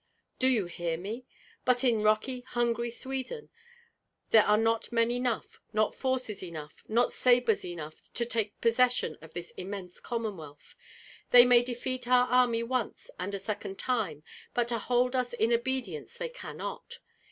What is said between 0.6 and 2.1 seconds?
hear me? But in